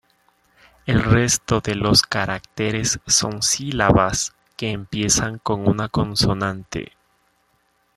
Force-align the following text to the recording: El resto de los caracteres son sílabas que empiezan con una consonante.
El 0.87 1.03
resto 1.03 1.59
de 1.61 1.75
los 1.75 2.01
caracteres 2.01 2.99
son 3.05 3.43
sílabas 3.43 4.33
que 4.57 4.71
empiezan 4.71 5.37
con 5.37 5.67
una 5.69 5.89
consonante. 5.89 6.93